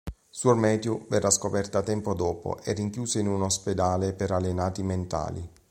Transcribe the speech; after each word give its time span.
Suor 0.31 0.55
Mathieu 0.55 1.05
verrà 1.09 1.29
scoperta 1.29 1.83
tempo 1.83 2.15
dopo 2.15 2.57
e 2.63 2.73
rinchiusa 2.73 3.19
in 3.19 3.27
un 3.27 3.43
ospedale 3.43 4.13
per 4.13 4.31
alienati 4.31 4.81
mentali. 4.81 5.47